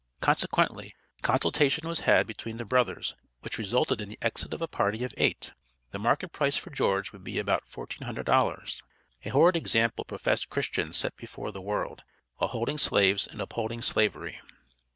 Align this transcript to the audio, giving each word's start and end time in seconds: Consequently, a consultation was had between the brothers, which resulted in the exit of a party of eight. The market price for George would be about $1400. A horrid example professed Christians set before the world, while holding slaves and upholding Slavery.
Consequently, 0.19 0.95
a 1.19 1.21
consultation 1.21 1.87
was 1.87 1.99
had 1.99 2.25
between 2.25 2.57
the 2.57 2.65
brothers, 2.65 3.13
which 3.41 3.59
resulted 3.59 4.01
in 4.01 4.09
the 4.09 4.17
exit 4.19 4.51
of 4.51 4.59
a 4.59 4.67
party 4.67 5.03
of 5.03 5.13
eight. 5.15 5.53
The 5.91 5.99
market 5.99 6.31
price 6.31 6.57
for 6.57 6.71
George 6.71 7.11
would 7.11 7.23
be 7.23 7.37
about 7.37 7.69
$1400. 7.69 8.81
A 9.25 9.29
horrid 9.29 9.55
example 9.55 10.03
professed 10.03 10.49
Christians 10.49 10.97
set 10.97 11.15
before 11.17 11.51
the 11.51 11.61
world, 11.61 12.01
while 12.37 12.47
holding 12.49 12.79
slaves 12.79 13.27
and 13.27 13.39
upholding 13.39 13.83
Slavery. 13.83 14.41